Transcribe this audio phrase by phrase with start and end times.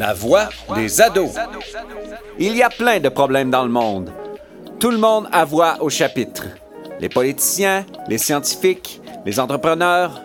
[0.00, 1.32] La voix des ados.
[2.38, 4.10] Il y a plein de problèmes dans le monde.
[4.78, 6.44] Tout le monde a voix au chapitre.
[7.00, 10.22] Les politiciens, les scientifiques, les entrepreneurs,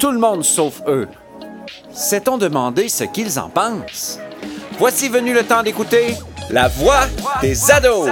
[0.00, 1.06] tout le monde sauf eux.
[1.92, 4.18] S'est-on demandé ce qu'ils en pensent?
[4.76, 6.16] Voici venu le temps d'écouter
[6.50, 7.06] La voix
[7.40, 8.10] des ados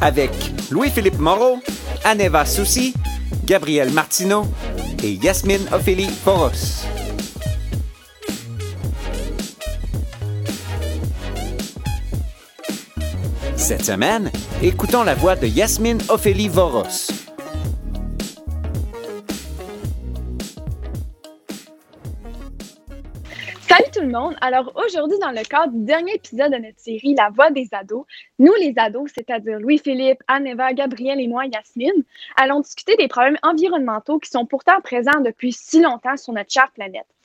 [0.00, 0.32] avec
[0.72, 1.60] Louis-Philippe Moreau,
[2.02, 2.94] Aneva Soucy,
[3.44, 4.44] Gabriel Martineau
[5.04, 6.84] et Yasmine Ophélie Poros.
[13.66, 14.30] Cette semaine,
[14.62, 16.84] écoutons la voix de Yasmine Ophélie Voros.
[23.68, 24.36] Salut tout le monde!
[24.40, 28.04] Alors aujourd'hui, dans le cadre du dernier épisode de notre série La Voix des ados,
[28.38, 32.04] nous les ados, c'est-à-dire Louis-Philippe, Anne-Eva, Gabriel et moi, Yasmine,
[32.36, 36.70] allons discuter des problèmes environnementaux qui sont pourtant présents depuis si longtemps sur notre chère
[36.70, 37.15] planète.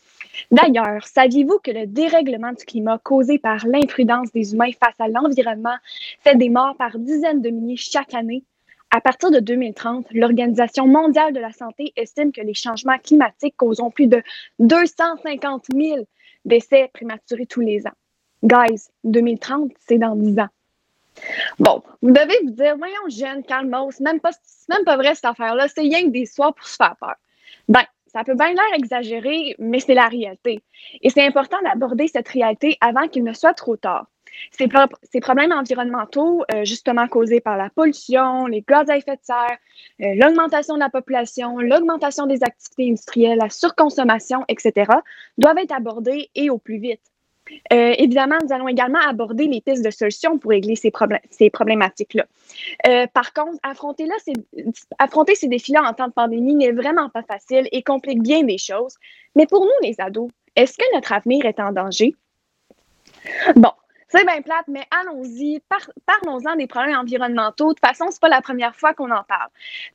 [0.50, 5.76] D'ailleurs, saviez-vous que le dérèglement du climat causé par l'imprudence des humains face à l'environnement
[6.22, 8.44] fait des morts par dizaines de milliers chaque année?
[8.94, 13.90] À partir de 2030, l'Organisation mondiale de la santé estime que les changements climatiques causeront
[13.90, 14.22] plus de
[14.60, 16.08] 250 000
[16.44, 17.94] décès prématurés tous les ans.
[18.44, 20.50] Guys, 2030, c'est dans 10 ans.
[21.60, 24.32] Bon, vous devez vous dire, voyons, jeune, calmos, même pas,
[24.70, 27.16] même pas vrai cette affaire-là, c'est rien que des soirs pour se faire peur.
[27.70, 30.62] Ben, ça peut bien l'air exagéré, mais c'est la réalité.
[31.02, 34.08] Et c'est important d'aborder cette réalité avant qu'il ne soit trop tard.
[34.52, 39.16] Ces, pro ces problèmes environnementaux, euh, justement causés par la pollution, les gaz à effet
[39.16, 39.58] de serre,
[40.02, 44.92] euh, l'augmentation de la population, l'augmentation des activités industrielles, la surconsommation, etc.,
[45.38, 47.11] doivent être abordés et au plus vite.
[47.74, 50.92] Euh, évidemment, nous allons également aborder les pistes de solutions pour régler ces,
[51.30, 52.26] ces problématiques-là.
[52.88, 54.16] Euh, par contre, affronter, là,
[55.00, 58.58] affronter ces défis-là en temps de pandémie n'est vraiment pas facile et complique bien des
[58.58, 58.96] choses.
[59.36, 62.16] Mais pour nous, les ados, est-ce que notre avenir est en danger?
[63.56, 63.72] Bon,
[64.12, 65.62] c'est bien plate, mais allons-y,
[66.06, 67.70] parlons-en des problèmes environnementaux.
[67.70, 69.50] De toute façon, c'est pas la première fois qu'on en parle.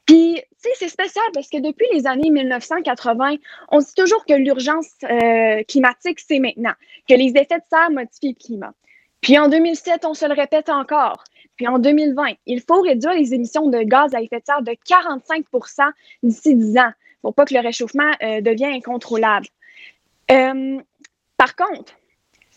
[0.06, 3.37] Puis, tu sais, c'est spécial parce que depuis les années 1980,
[3.71, 6.72] on dit toujours que l'urgence euh, climatique, c'est maintenant,
[7.06, 8.72] que les effets de serre modifient le climat.
[9.21, 11.22] Puis en 2007, on se le répète encore.
[11.56, 14.72] Puis en 2020, il faut réduire les émissions de gaz à effet de serre de
[14.72, 15.91] 45%
[16.22, 19.47] d'ici 10 ans pour pas que le réchauffement euh, devienne incontrôlable.
[20.31, 20.78] Euh,
[21.37, 21.93] par contre,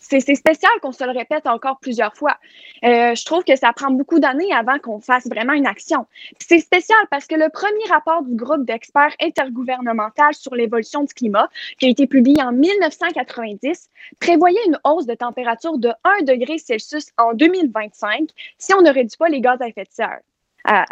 [0.10, 2.38] c'est spécial qu'on se le répète encore plusieurs fois.
[2.84, 6.08] Euh, je trouve que ça prend beaucoup d'années avant qu'on fasse vraiment une action.
[6.40, 11.50] C'est spécial parce que le premier rapport du groupe d'experts intergouvernemental sur l'évolution du climat,
[11.78, 17.12] qui a été publié en 1990, prévoyait une hausse de température de 1 degré Celsius
[17.18, 20.20] en 2025 si on ne réduit pas les gaz à effet de serre.
[20.66, 20.86] À,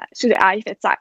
[0.55, 0.97] effet de serre.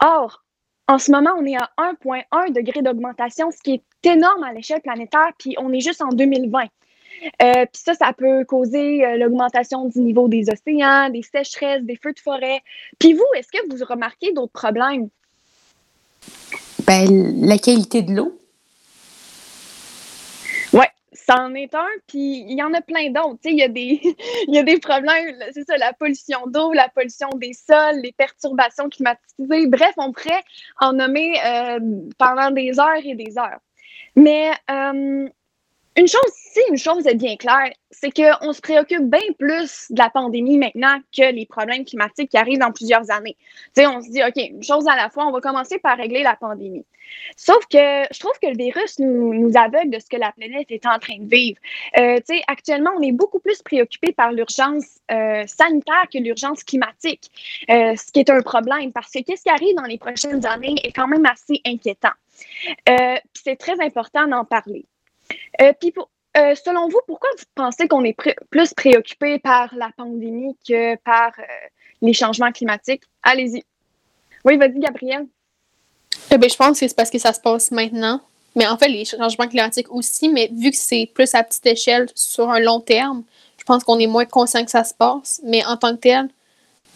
[0.00, 0.42] Or,
[0.88, 4.82] en ce moment, on est à 1,1 degré d'augmentation, ce qui est énorme à l'échelle
[4.82, 6.66] planétaire, puis on est juste en 2020.
[7.42, 11.96] Euh, puis ça, ça peut causer euh, l'augmentation du niveau des océans, des sécheresses, des
[11.96, 12.62] feux de forêt.
[12.98, 15.08] Puis vous, est-ce que vous remarquez d'autres problèmes?
[16.86, 18.40] Ben, la qualité de l'eau.
[20.72, 23.40] Oui, ça en est un, puis il y en a plein d'autres.
[23.44, 24.00] Il y, a des,
[24.48, 28.88] y a des problèmes, c'est ça, la pollution d'eau, la pollution des sols, les perturbations
[28.90, 29.66] climatisées.
[29.66, 30.44] Bref, on pourrait
[30.80, 31.78] en nommer euh,
[32.18, 33.60] pendant des heures et des heures.
[34.16, 34.50] Mais
[35.96, 39.98] une chose, si une chose est bien claire, c'est qu'on se préoccupe bien plus de
[39.98, 43.36] la pandémie maintenant que les problèmes climatiques qui arrivent dans plusieurs années.
[43.74, 45.96] Tu sais, on se dit, OK, une chose à la fois, on va commencer par
[45.96, 46.84] régler la pandémie.
[47.36, 47.78] Sauf que
[48.10, 50.98] je trouve que le virus nous, nous aveugle de ce que la planète est en
[50.98, 51.60] train de vivre.
[51.98, 52.18] Euh,
[52.48, 57.30] actuellement, on est beaucoup plus préoccupé par l'urgence euh, sanitaire que l'urgence climatique,
[57.70, 60.74] euh, ce qui est un problème parce que qu'est-ce qui arrive dans les prochaines années
[60.82, 62.14] est quand même assez inquiétant.
[62.88, 64.86] Euh, c'est très important d'en parler.
[65.60, 65.92] Euh, puis,
[66.36, 68.16] euh, selon vous, pourquoi vous pensez qu'on est
[68.50, 71.42] plus préoccupé par la pandémie que par euh,
[72.02, 73.02] les changements climatiques?
[73.22, 73.64] Allez-y.
[74.44, 75.26] Oui, vas-y, Gabrielle.
[76.30, 78.20] Eh je pense que c'est parce que ça se passe maintenant.
[78.56, 82.08] Mais en fait, les changements climatiques aussi, mais vu que c'est plus à petite échelle
[82.14, 83.24] sur un long terme,
[83.58, 85.40] je pense qu'on est moins conscient que ça se passe.
[85.44, 86.28] Mais en tant que tel,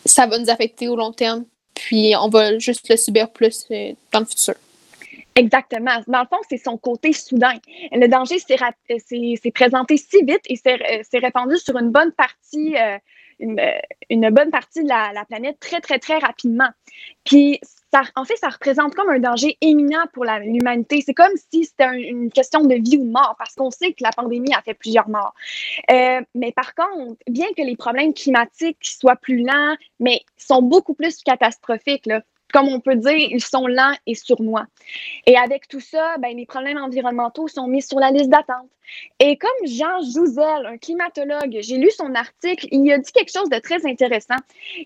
[0.04, 1.44] ça va nous affecter au long terme.
[1.74, 3.66] Puis on va juste le subir plus
[4.12, 4.54] dans le futur.
[5.34, 6.02] Exactement.
[6.06, 7.54] Dans le fond, c'est son côté soudain.
[7.92, 8.56] Le danger s'est
[9.52, 12.98] présenté si vite et s'est euh, répandu sur une bonne partie, euh,
[13.38, 16.68] une, euh, bonne partie de la, la, planète très, très, très rapidement.
[17.24, 17.60] Puis,
[18.16, 21.02] en fait, ça représente comme un danger éminent pour l'humanité.
[21.04, 24.02] C'est comme si c'était une question de vie ou de mort, parce qu'on sait que
[24.02, 25.34] la pandémie a fait plusieurs morts.
[25.90, 30.94] Euh, mais par contre, bien que les problèmes climatiques soient plus lents, mais sont beaucoup
[30.94, 32.22] plus catastrophiques, là,
[32.52, 34.66] comme on peut dire, ils sont lents et sournois.
[35.26, 38.68] Et avec tout ça, ben, les problèmes environnementaux sont mis sur la liste d'attente.
[39.18, 43.50] Et comme Jean Jouzel, un climatologue, j'ai lu son article, il a dit quelque chose
[43.50, 44.36] de très intéressant.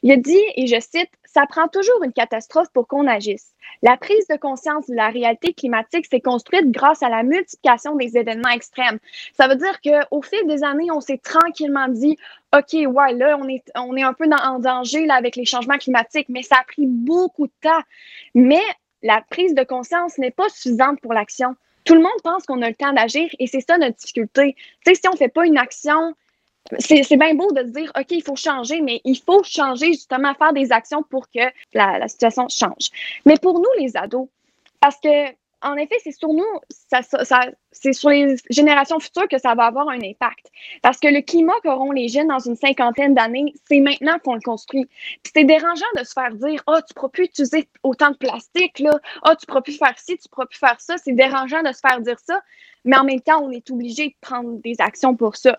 [0.03, 3.53] Il a dit, et je cite, Ça prend toujours une catastrophe pour qu'on agisse.
[3.81, 8.19] La prise de conscience de la réalité climatique s'est construite grâce à la multiplication des
[8.19, 8.99] événements extrêmes.
[9.35, 12.19] Ça veut dire qu'au fil des années, on s'est tranquillement dit,
[12.55, 15.47] OK, ouais, là, on est, on est un peu dans, en danger là, avec les
[15.47, 17.83] changements climatiques, mais ça a pris beaucoup de temps.
[18.35, 18.63] Mais
[19.03, 21.57] la prise de conscience n'est pas suffisante pour l'action.
[21.85, 24.55] Tout le monde pense qu'on a le temps d'agir et c'est ça notre difficulté.
[24.85, 26.15] Tu sais, si on ne fait pas une action,
[26.79, 30.35] c'est bien beau de se dire, OK, il faut changer, mais il faut changer justement,
[30.35, 31.41] faire des actions pour que
[31.75, 32.91] la, la situation change.
[33.25, 34.29] Mais pour nous, les ados,
[34.81, 35.31] parce que
[35.63, 36.45] en effet, c'est sur nous,
[36.91, 37.01] ça,
[37.71, 40.51] c'est sur les générations futures que ça va avoir un impact.
[40.83, 44.41] Parce que le climat qu'auront les jeunes dans une cinquantaine d'années, c'est maintenant qu'on le
[44.41, 44.89] construit.
[45.35, 48.79] C'est dérangeant de se faire dire oh, tu ne pourras plus utiliser autant de plastique,
[48.79, 48.99] là.
[49.25, 50.97] Oh, tu ne pourras plus faire ci, tu ne pourras plus faire ça.
[50.99, 52.41] C'est dérangeant de se faire dire ça.
[52.85, 55.59] Mais en même temps, on est obligé de prendre des actions pour ça.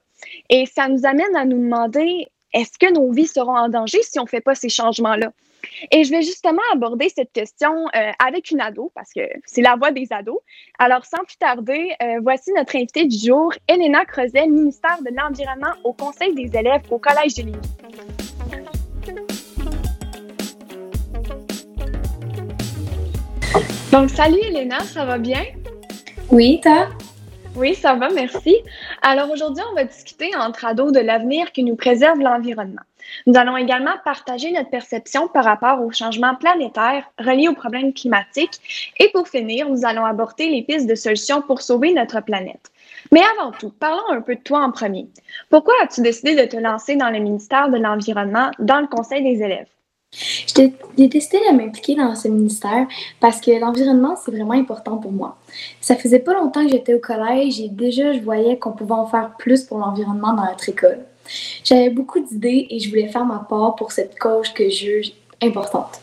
[0.50, 4.20] Et ça nous amène à nous demander est-ce que nos vies seront en danger si
[4.20, 5.32] on ne fait pas ces changements-là?
[5.92, 9.75] Et je vais justement aborder cette question euh, avec une ado, parce que c'est la
[9.75, 10.39] voix des ados.
[10.80, 15.74] Alors, sans plus tarder, euh, voici notre invitée du jour, Elena Creuset, ministère de l'Environnement
[15.83, 17.60] au Conseil des élèves au Collège de Lévis.
[23.92, 25.44] Donc, salut Elena, ça va bien?
[26.31, 26.89] Oui, toi?
[27.56, 28.56] Oui, ça va, merci.
[29.04, 32.81] Alors aujourd'hui, on va discuter entre ados de l'avenir qui nous préserve l'environnement.
[33.26, 38.94] Nous allons également partager notre perception par rapport aux changements planétaires reliés aux problèmes climatiques.
[39.00, 42.72] Et pour finir, nous allons aborder les pistes de solutions pour sauver notre planète.
[43.12, 45.08] Mais avant tout, parlons un peu de toi en premier.
[45.50, 49.44] Pourquoi as-tu décidé de te lancer dans le ministère de l'Environnement, dans le Conseil des
[49.44, 49.68] élèves?
[50.56, 52.88] J'ai décidé de m'impliquer dans ce ministère
[53.20, 55.38] parce que l'environnement, c'est vraiment important pour moi.
[55.82, 59.08] Ça faisait pas longtemps que j'étais au collège et déjà, je voyais qu'on pouvait en
[59.08, 61.00] faire plus pour l'environnement dans notre école.
[61.64, 65.12] J'avais beaucoup d'idées et je voulais faire ma part pour cette cause que je juge
[65.42, 66.02] importante.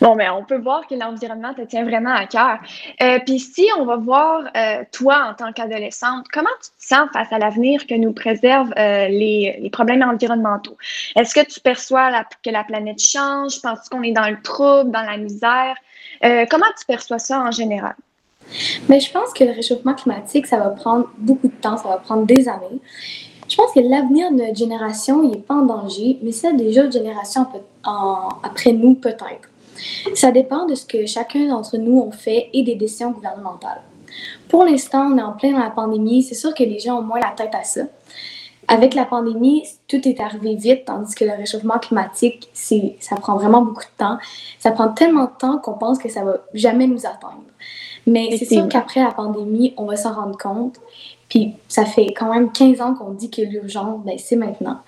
[0.00, 2.58] Bon, mais on peut voir que l'environnement te tient vraiment à cœur.
[3.02, 7.08] Euh, Puis si on va voir euh, toi en tant qu'adolescente, comment tu te sens
[7.12, 10.76] face à l'avenir que nous préservent euh, les, les, problèmes environnementaux?
[11.16, 13.60] Est-ce que tu perçois la, que la planète change?
[13.62, 15.76] Penses-tu qu'on est dans le trouble, dans la misère?
[16.50, 17.94] Comment tu perçois ça en général?
[18.88, 21.98] Mais je pense que le réchauffement climatique, ça va prendre beaucoup de temps, ça va
[21.98, 22.80] prendre des années.
[23.48, 26.92] Je pense que l'avenir de notre génération, n'est pas en danger, mais c'est des autres
[26.92, 27.46] générations
[27.84, 29.48] en, après nous, peut-être.
[30.14, 33.82] Ça dépend de ce que chacun d'entre nous ont fait et des décisions gouvernementales.
[34.48, 36.22] Pour l'instant, on est en plein dans la pandémie.
[36.22, 37.82] C'est sûr que les gens ont moins la tête à ça.
[38.66, 43.62] Avec la pandémie, tout est arrivé vite, tandis que le réchauffement climatique, ça prend vraiment
[43.62, 44.18] beaucoup de temps.
[44.58, 47.44] Ça prend tellement de temps qu'on pense que ça va jamais nous atteindre.
[48.06, 50.76] Mais c'est sûr qu'après la pandémie, on va s'en rendre compte.
[51.28, 54.80] Puis ça fait quand même 15 ans qu'on dit que l'urgence, ben, c'est maintenant.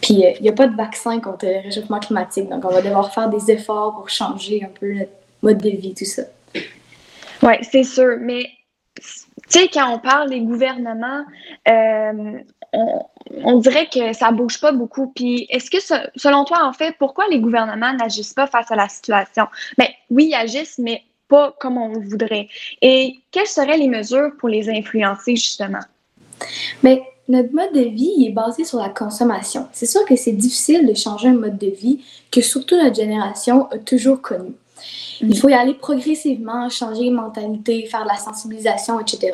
[0.00, 2.82] Puis il euh, n'y a pas de vaccin contre le réchauffement climatique, donc on va
[2.82, 5.10] devoir faire des efforts pour changer un peu notre
[5.42, 6.22] mode de vie, tout ça.
[7.42, 8.16] Oui, c'est sûr.
[8.20, 8.44] Mais
[9.00, 9.04] tu
[9.48, 11.24] sais, quand on parle des gouvernements,
[11.68, 12.38] euh,
[12.72, 15.12] on, dirait que ça bouge pas beaucoup.
[15.14, 15.78] Puis est-ce que,
[16.16, 19.46] selon toi, en fait, pourquoi les gouvernements n'agissent pas face à la situation?
[19.78, 22.48] Ben, oui, ils agissent, mais pas comme on le voudrait.
[22.82, 25.80] Et quelles seraient les mesures pour les influencer, justement?
[26.82, 29.68] Mais notre mode de vie est basé sur la consommation.
[29.72, 33.68] C'est sûr que c'est difficile de changer un mode de vie que surtout notre génération
[33.70, 34.52] a toujours connu.
[35.20, 39.32] Il faut y aller progressivement, changer les mentalités, faire de la sensibilisation, etc.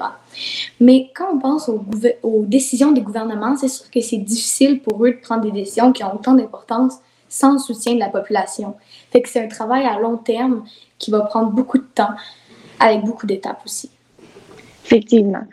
[0.81, 1.85] Mais quand on pense aux,
[2.23, 5.93] aux décisions des gouvernements, c'est sûr que c'est difficile pour eux de prendre des décisions
[5.93, 6.95] qui ont autant d'importance
[7.29, 8.75] sans le soutien de la population.
[9.13, 10.65] Fait que c'est un travail à long terme
[11.05, 12.15] qui va prendre beaucoup de temps,
[12.81, 13.91] avec beaucoup d'étapes aussi.
[14.87, 15.45] Effectivement.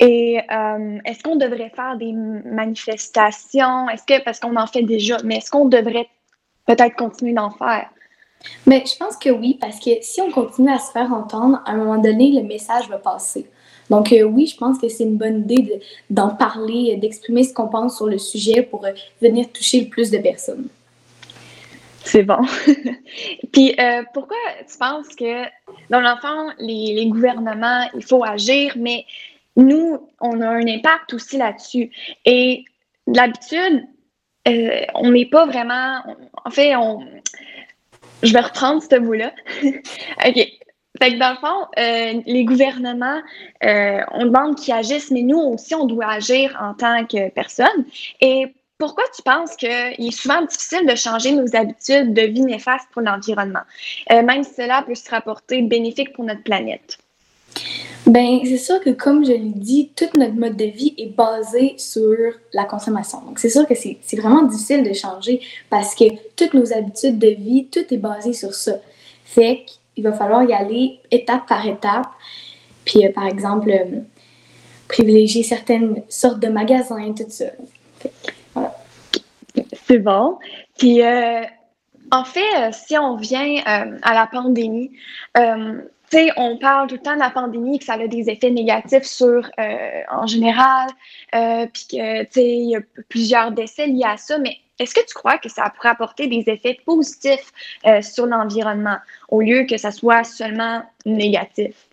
[0.00, 3.88] Et euh, est-ce qu'on devrait faire des manifestations?
[3.90, 6.08] Est-ce que, parce qu'on en fait déjà, mais est-ce qu'on devrait
[6.66, 7.88] peut-être continuer d'en faire?
[8.66, 11.72] Mais je pense que oui, parce que si on continue à se faire entendre, à
[11.72, 13.46] un moment donné, le message va passer.
[13.90, 17.68] Donc euh, oui, je pense que c'est une bonne idée d'en parler, d'exprimer ce qu'on
[17.68, 20.68] pense sur le sujet pour euh, venir toucher le plus de personnes.
[22.06, 22.38] C'est bon.
[23.52, 25.42] Puis euh, pourquoi tu penses que
[25.90, 29.04] dans l'enfant, les, les, gouvernements, il faut agir, mais
[29.56, 31.90] nous, on a un impact aussi là-dessus.
[32.24, 32.64] Et
[33.08, 33.88] d'habitude,
[34.46, 36.00] euh, on n'est pas vraiment.
[36.44, 37.00] en fait, on.
[38.22, 39.32] Je vais reprendre ce bout-là.
[39.64, 40.48] OK.
[41.02, 43.20] Fait que dans le fond, euh, les gouvernements,
[43.62, 47.84] on demande qu'ils agissent, mais nous aussi, on doit agir en tant que personne.
[48.20, 52.88] Et pourquoi tu penses qu'il est souvent difficile de changer nos habitudes de vie néfastes
[52.92, 53.62] pour l'environnement,
[54.12, 56.98] euh, même si cela peut se rapporter bénéfique pour notre planète?
[58.06, 61.74] Ben, c'est sûr que comme je l'ai dit, tout notre mode de vie est basé
[61.76, 62.16] sur
[62.52, 63.20] la consommation.
[63.22, 65.40] Donc, c'est sûr que c'est vraiment difficile de changer
[65.70, 66.04] parce que
[66.36, 68.74] toutes nos habitudes de vie, tout est basé sur ça.
[69.24, 69.64] Fait
[69.94, 72.06] qu'il va falloir y aller étape par étape.
[72.84, 74.00] Puis, euh, par exemple, euh,
[74.86, 77.46] privilégier certaines sortes de magasins, tout ça.
[79.86, 80.38] C'est bon.
[80.78, 81.42] Puis, euh,
[82.10, 84.90] en fait, si on vient à la pandémie,
[85.34, 85.42] tu
[86.08, 89.04] sais, on parle tout le temps de la pandémie, que ça a des effets négatifs
[89.04, 89.50] sur,
[90.10, 90.88] en général,
[91.32, 95.04] puis que, tu sais, il y a plusieurs décès liés à ça, mais est-ce que
[95.06, 97.52] tu crois que ça pourrait apporter des effets positifs
[98.02, 101.88] sur l'environnement au lieu que ça soit seulement négatif?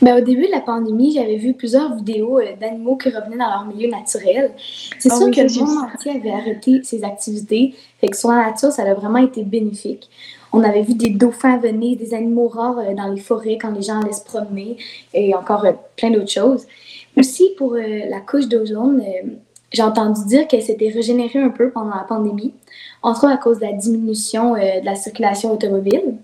[0.00, 3.48] Ben, au début de la pandémie, j'avais vu plusieurs vidéos euh, d'animaux qui revenaient dans
[3.48, 4.52] leur milieu naturel.
[4.98, 8.46] C'est ah sûr que le monde entier avait arrêté ses activités, fait que sur la
[8.46, 10.08] nature, ça a vraiment été bénéfique.
[10.52, 13.82] On avait vu des dauphins venir, des animaux rares euh, dans les forêts quand les
[13.82, 14.76] gens allaient se promener
[15.12, 16.66] et encore euh, plein d'autres choses.
[17.16, 19.02] Aussi, pour la couche d'ozone,
[19.72, 22.52] j'ai entendu dire qu'elle s'était régénérée un peu pendant la pandémie,
[23.02, 26.18] entre autres à cause de la diminution de la circulation automobile.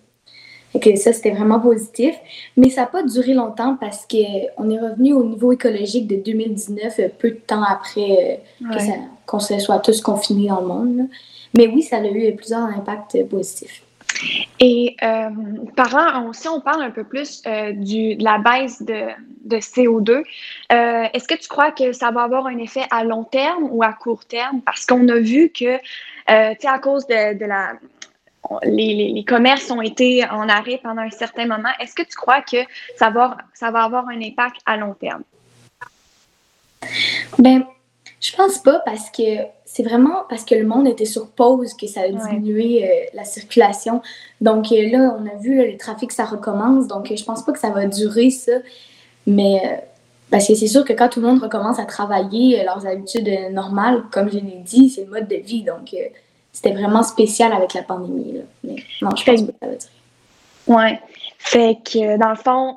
[0.74, 2.14] Et que ça, c'était vraiment positif.
[2.56, 6.98] Mais ça n'a pas duré longtemps parce qu'on est revenu au niveau écologique de 2019,
[6.98, 8.76] euh, peu de temps après euh,
[9.26, 11.08] qu'on se soit tous confinés dans le monde.
[11.56, 13.82] Mais oui, ça a eu plusieurs impacts positifs.
[14.60, 15.30] Et euh,
[15.76, 19.08] par aussi, on parle un peu plus euh, du, de la baisse de,
[19.44, 20.22] de CO2.
[20.70, 23.92] Est-ce que tu crois que ça va avoir un effet à long terme ou à
[23.92, 24.60] court terme?
[24.62, 25.82] Parce qu'on a vu que, tu
[26.26, 27.72] sais, à cause de, de la
[28.62, 31.70] les, commerces ont été en arrêt pendant un certain moment.
[31.80, 32.58] Est-ce que tu crois que
[32.96, 35.22] ça va, ça va avoir un impact à long terme?
[37.38, 37.64] Ben,
[38.20, 39.22] je pense pas parce que
[39.64, 43.24] c'est vraiment parce que le monde était sur pause que ça a diminué euh, la
[43.24, 44.02] circulation.
[44.40, 46.86] Donc euh, là, on a vu le trafic, ça recommence.
[46.86, 48.52] Donc je pense pas que ça va durer ça.
[49.26, 49.76] Mais euh,
[50.30, 54.02] parce que c'est sûr que quand tout le monde recommence à travailler leurs habitudes normales,
[54.12, 55.62] comme je l'ai dit, c'est le mode de vie.
[55.62, 55.94] Donc
[56.52, 58.32] c'était vraiment spécial avec la pandémie.
[58.32, 58.42] Là.
[58.64, 59.88] Mais non, je pense que ça veut dire.
[60.66, 61.00] Ouais.
[61.38, 62.76] Fait que dans le fond,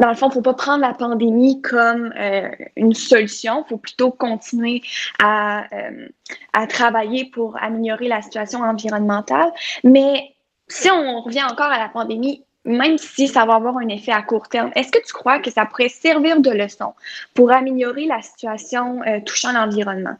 [0.00, 3.64] dans le fond, faut pas prendre la pandémie comme euh, une solution.
[3.66, 4.82] Il faut plutôt continuer
[5.22, 6.08] à, euh,
[6.52, 9.52] à travailler pour améliorer la situation environnementale.
[9.84, 10.34] Mais
[10.68, 14.22] si on revient encore à la pandémie, même si ça va avoir un effet à
[14.22, 16.94] court terme, est-ce que tu crois que ça pourrait servir de leçon
[17.34, 20.16] pour améliorer la situation euh, touchant l'environnement?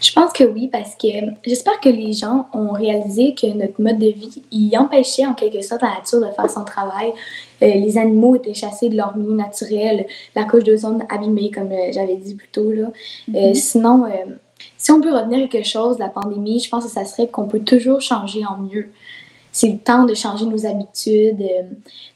[0.00, 1.08] Je pense que oui, parce que
[1.44, 5.62] j'espère que les gens ont réalisé que notre mode de vie, il empêchait en quelque
[5.62, 7.12] sorte la nature de faire son travail.
[7.62, 11.92] Euh, les animaux étaient chassés de leur milieu naturel, la couche d'ozone abîmée, comme euh,
[11.92, 12.72] j'avais dit plus tôt.
[12.72, 12.88] Là.
[12.88, 13.54] Euh, mm-hmm.
[13.54, 14.04] sinon,
[14.76, 17.46] si on peut retenir quelque chose de la pandémie, je pense que ça serait qu'on
[17.46, 18.90] peut toujours changer en mieux.
[19.54, 21.44] C'est le temps de changer nos habitudes,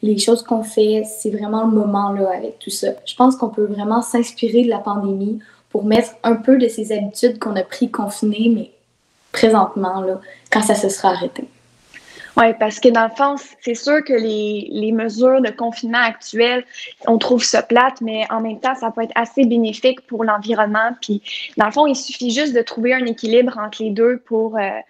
[0.03, 2.89] les choses qu'on fait, c'est vraiment le moment là avec tout ça.
[3.05, 5.39] Je pense qu'on peut vraiment s'inspirer de la pandémie
[5.77, 8.71] pour mettre un peu de ces habitudes qu'on a pris confinées, mais
[9.31, 11.45] présentement, là, quand ça se sera arrêté.
[12.39, 16.65] Oui, parce que dans le fond, c'est sûr que les, les, mesures de confinement actuelles,
[17.07, 20.97] on trouve ça plate, mais en même temps, ça peut être assez bénéfique pour l'environnement.
[21.03, 21.21] Puis,
[21.59, 24.81] dans le fond, il suffit juste de trouver un équilibre entre les deux pour, euh,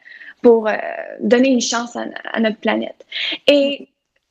[0.41, 0.77] pour euh,
[1.19, 3.05] donner une chance à, à, notre planète.
[3.49, 3.89] Et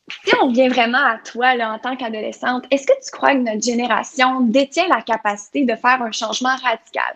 [0.08, 3.64] si on vient vraiment à toi en tant qu'adolescente, est-ce que tu crois que notre
[3.64, 7.16] génération détient la capacité de faire un changement radical?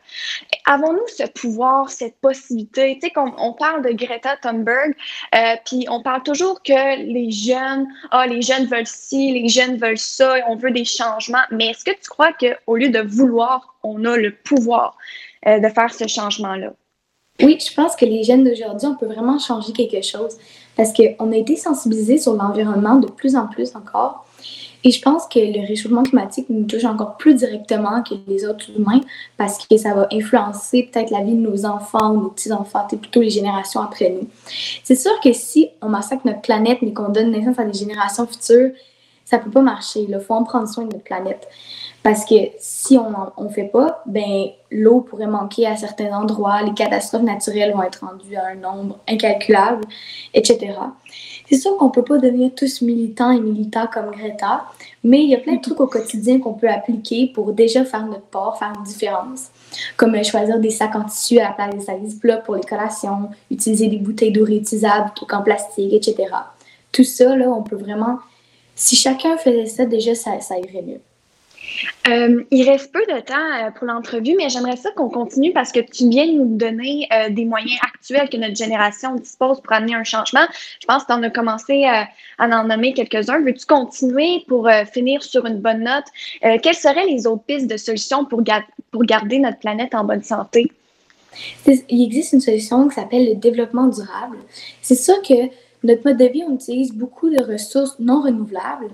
[0.65, 2.97] Avons-nous ce pouvoir, cette possibilité?
[2.99, 4.95] Tu sais, on parle de Greta Thunberg,
[5.35, 9.77] euh, puis on parle toujours que les jeunes, ah, les jeunes veulent ci, les jeunes
[9.77, 11.43] veulent ça, on veut des changements.
[11.51, 14.97] Mais est-ce que tu crois qu'au lieu de vouloir, on a le pouvoir
[15.45, 16.73] euh, de faire ce changement-là?
[17.41, 20.37] Oui, je pense que les jeunes d'aujourd'hui, on peut vraiment changer quelque chose
[20.75, 24.25] parce qu'on a été sensibilisés sur l'environnement de plus en plus encore.
[24.83, 28.69] Et je pense que le réchauffement climatique nous touche encore plus directement que les autres
[28.77, 29.01] humains
[29.35, 33.29] parce que ça va influencer peut-être la vie de nos enfants nos petits-enfants, plutôt les
[33.29, 34.27] générations après nous.
[34.83, 38.25] C'est sûr que si on massacre notre planète mais qu'on donne naissance à des générations
[38.25, 38.71] futures,
[39.29, 40.07] ça peut pas marcher.
[40.09, 41.47] Il faut en prendre soin de notre planète.
[42.01, 46.73] Parce que si on ne fait pas, ben, l'eau pourrait manquer à certains endroits, les
[46.73, 49.83] catastrophes naturelles vont être rendues à un nombre incalculable,
[50.33, 50.73] etc.
[51.47, 54.65] C'est sûr qu'on ne peut pas devenir tous militants et militants comme Greta,
[55.03, 58.05] mais il y a plein de trucs au quotidien qu'on peut appliquer pour déjà faire
[58.07, 59.49] notre part, faire une différence.
[59.95, 62.63] Comme euh, choisir des sacs en tissu à la place des sacs plats pour les
[62.63, 66.33] collations, utiliser des bouteilles d'eau réutilisables plutôt qu'en plastique, etc.
[66.91, 68.17] Tout ça, là, on peut vraiment...
[68.79, 71.01] Si chacun faisait ça, déjà, ça, ça irait mieux.
[72.07, 75.73] Euh, il reste peu de temps euh, pour l'entrevue, mais j'aimerais ça qu'on continue parce
[75.73, 79.73] que tu viens de nous donner euh, des moyens actuels que notre génération dispose pour
[79.73, 80.45] amener un changement.
[80.81, 82.07] Je pense que tu en as commencé à
[82.39, 83.41] en nommer quelques-uns.
[83.41, 86.05] Veux-tu continuer pour finir sur une bonne note?
[86.63, 88.41] quelles seraient les autres pistes de solutions pour,
[88.91, 90.71] pour garder notre planète en bonne santé?
[91.67, 94.37] Il existe une solution qui s'appelle le développement durable.
[94.81, 95.49] C'est sûr que
[95.83, 98.89] notre mode de vie, on utilise beaucoup de ressources non renouvelables.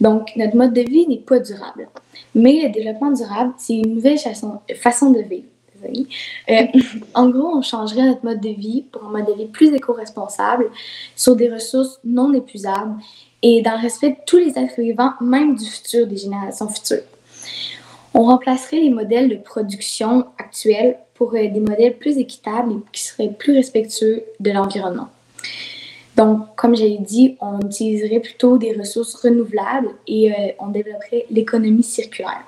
[0.00, 1.88] Donc, notre mode de vie n'est pas durable.
[2.34, 5.46] Mais le développement durable, c'est une nouvelle façon, de vivre.
[6.50, 6.66] Euh,
[7.14, 10.70] en gros, on changerait notre mode de vie pour un mode de vie plus éco-responsable
[11.16, 12.96] sur des ressources non épuisables
[13.42, 17.02] et dans le respect de tous les êtres vivants, même du futur, des générations futures.
[18.12, 23.02] On remplacerait les modèles de production actuels pour euh, des modèles plus équitables et qui
[23.02, 25.08] seraient plus respectueux de l'environnement.
[26.16, 31.82] Donc, comme j'ai dit, on utiliserait plutôt des ressources renouvelables et euh, on développerait l'économie
[31.82, 32.44] circulaire.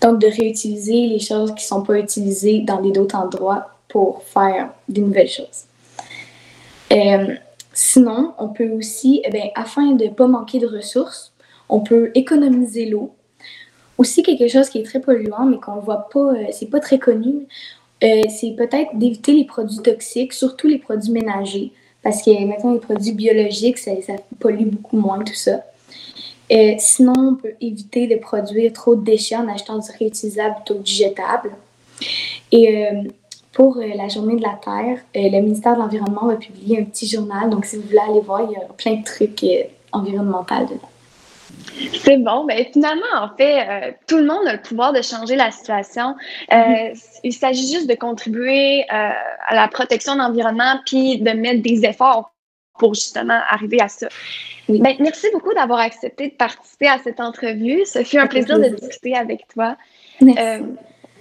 [0.00, 4.70] Donc, de réutiliser les choses qui ne sont pas utilisées dans d'autres endroits pour faire
[4.88, 5.64] de nouvelles choses.
[6.92, 7.34] Euh,
[7.72, 11.32] sinon, on peut aussi, eh afin de ne pas manquer de ressources,
[11.68, 13.14] on peut économiser l'eau.
[13.98, 16.80] Aussi, quelque chose qui est très polluant, mais qu'on ne voit pas, euh, c'est pas
[16.80, 17.46] très connu,
[18.02, 21.72] c'est peut-être d'éviter les produits toxiques, surtout les produits ménagers
[22.04, 23.92] parce que, maintenant, les produits biologiques, ça,
[24.38, 25.62] pollue beaucoup moins, tout ça.
[26.52, 30.74] Euh, sinon, on peut éviter de produire trop de déchets en achetant du réutilisable plutôt
[30.74, 31.50] que du jetable.
[32.52, 33.04] Et euh,
[33.52, 37.06] pour euh, la journée de la Terre, le ministère de l'Environnement va publier un petit
[37.06, 37.48] journal.
[37.48, 39.42] Donc, si vous voulez aller voir, il y a plein de trucs
[39.90, 40.93] environnementaux dedans.
[42.04, 42.44] C'est bon.
[42.44, 46.14] mais finalement, en fait, euh, tout le monde a le pouvoir de changer la situation.
[46.52, 47.20] Euh, mm-hmm.
[47.24, 49.10] Il s'agit juste de contribuer euh,
[49.46, 52.32] à la protection de l'environnement puis de mettre des efforts
[52.78, 54.08] pour justement arriver à ça.
[54.68, 57.84] Ben, merci beaucoup d'avoir accepté de participer à cette entrevue.
[57.84, 59.76] Ce fut un plaisir, de discuter avec toi.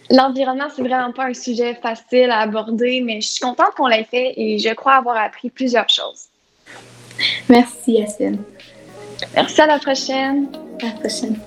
[0.10, 4.04] L'environnement, c'est vraiment pas un sujet facile à aborder, mais je suis contente qu'on l'ait
[4.04, 6.28] fait et je crois avoir appris plusieurs choses.
[7.50, 8.44] Merci, Yacine.
[9.36, 10.48] Merci, à la prochaine.
[10.82, 11.38] À la prochaine.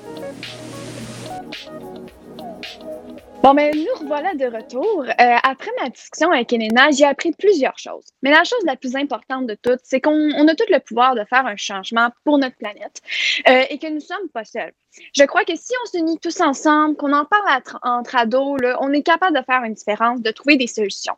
[3.43, 5.05] Bon, ben, nous revoilà de retour.
[5.05, 8.05] Euh, après ma discussion avec Elena, j'ai appris plusieurs choses.
[8.23, 11.23] Mais la chose la plus importante de toutes, c'est qu'on a tout le pouvoir de
[11.25, 13.01] faire un changement pour notre planète
[13.49, 14.73] euh, et que nous ne sommes pas seuls.
[15.15, 19.03] Je crois que si on s'unit tous ensemble, qu'on en parle entre ados, on est
[19.03, 21.17] capable de faire une différence, de trouver des solutions.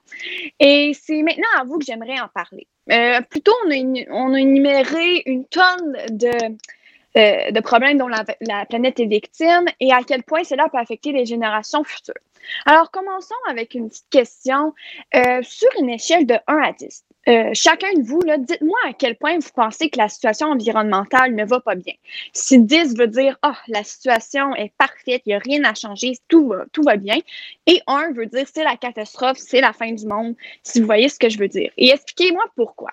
[0.58, 2.66] Et c'est maintenant à vous que j'aimerais en parler.
[2.90, 6.30] Euh, plutôt, on a, on a énuméré une tonne de
[7.16, 8.24] euh, de problèmes dont la,
[8.66, 12.14] planète est victime et à quel point cela peut affecter les générations futures.
[12.66, 14.74] Alors, commençons avec une petite question.
[15.14, 19.16] Euh, sur une échelle de 1 à 10, euh, chacun de vous, dites-moi à quel
[19.16, 21.94] point vous pensez que la situation environnementale ne va pas bien.
[22.32, 26.12] Si 10 veut dire, ah, la situation est parfaite, il n'y a rien à changer,
[26.28, 26.52] tout
[26.84, 27.18] va bien.
[27.66, 31.08] Et 1 veut dire, c'est la catastrophe, c'est la fin du monde, si vous voyez
[31.08, 31.70] ce que je veux dire.
[31.76, 32.90] Et expliquez-moi pourquoi.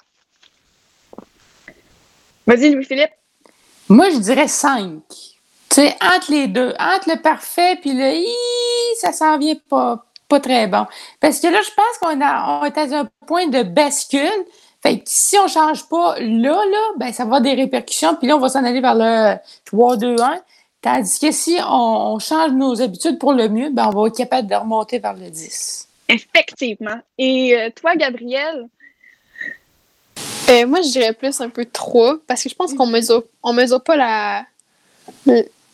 [2.47, 3.11] Vas-y, Louis-Philippe.
[3.89, 5.01] Moi, je dirais 5.
[5.07, 5.27] Tu
[5.69, 8.25] sais, entre les deux, entre le parfait puis le
[8.99, 10.85] ça s'en vient pas, pas très bon.
[11.19, 14.45] Parce que là, je pense qu'on on est à un point de bascule.
[14.81, 18.15] Fait que si on change pas là, là, ben, ça va avoir des répercussions.
[18.15, 20.39] Puis là, on va s'en aller vers le 3, 2, 1.
[20.81, 24.47] Tandis que si on, change nos habitudes pour le mieux, ben, on va être capable
[24.47, 25.87] de remonter vers le 10.
[26.09, 26.99] Effectivement.
[27.17, 28.67] Et euh, toi, Gabriel?
[30.49, 33.53] Euh, moi, je dirais plus un peu 3, parce que je pense qu'on mesure, on
[33.53, 34.45] mesure pas la,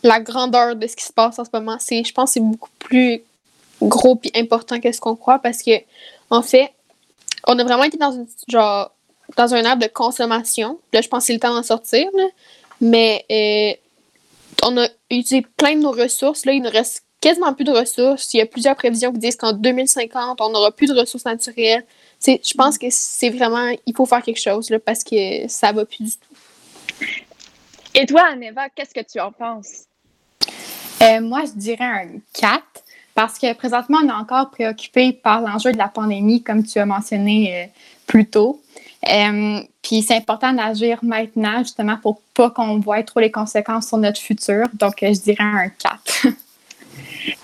[0.04, 1.78] la grandeur de ce qui se passe en ce moment.
[1.80, 3.22] Je pense que c'est beaucoup plus
[3.82, 5.72] gros et important que ce qu'on croit, parce que,
[6.30, 6.72] en fait,
[7.48, 8.92] on a vraiment été dans une, genre,
[9.36, 10.80] dans un arbre de consommation.
[10.94, 12.08] Là, je pense que c'est le temps d'en sortir,
[12.80, 16.46] mais euh, on a utilisé plein de nos ressources.
[16.46, 18.34] Là, il nous reste quasiment plus de ressources.
[18.34, 21.86] Il y a plusieurs prévisions qui disent qu'en 2050, on n'aura plus de ressources naturelles
[22.26, 25.86] je pense que c'est vraiment, il faut faire quelque chose là, parce que ça va
[25.86, 27.08] plus du tout.
[27.96, 29.86] Et toi, Aneva, qu'est-ce que tu en penses?
[31.02, 32.64] Euh, moi, je dirais un 4
[33.14, 36.86] parce que présentement, on est encore préoccupé par l'enjeu de la pandémie, comme tu as
[36.86, 37.68] mentionné euh,
[38.08, 38.62] plus tôt.
[39.10, 43.98] Euh, puis c'est important d'agir maintenant, justement, pour pas qu'on voie trop les conséquences sur
[43.98, 44.68] notre futur.
[44.74, 46.28] Donc, je dirais un 4.